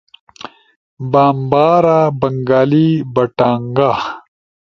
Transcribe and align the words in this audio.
بامبارا، 1.11 1.99
بنگالی، 2.19 2.89
بٹانگا 3.13 3.91